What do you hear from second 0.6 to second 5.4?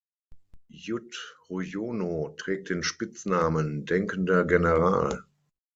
Yudhoyono trägt den Spitznamen „denkender General“.